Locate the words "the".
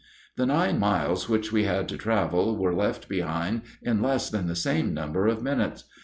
0.35-0.47, 4.47-4.55